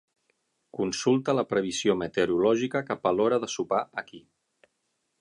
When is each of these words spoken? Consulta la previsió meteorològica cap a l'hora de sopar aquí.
Consulta 0.77 1.35
la 1.39 1.43
previsió 1.51 1.97
meteorològica 2.01 2.83
cap 2.91 3.09
a 3.11 3.15
l'hora 3.19 3.43
de 3.45 3.55
sopar 3.59 3.87
aquí. 4.05 4.27